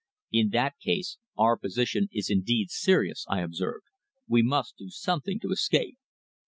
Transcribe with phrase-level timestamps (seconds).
[0.31, 3.85] "In that case our position is indeed serious," I observed.
[4.27, 5.99] "We must do something to escape."